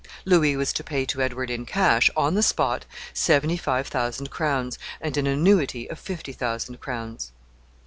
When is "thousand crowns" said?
3.87-4.79, 6.33-7.31